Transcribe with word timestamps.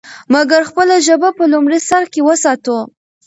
مګر 0.33 0.61
خپله 0.69 0.95
ژبه 1.07 1.29
په 1.37 1.43
لومړي 1.53 1.79
سر 1.89 2.03
کې 2.13 2.21
وساتو. 2.27 2.77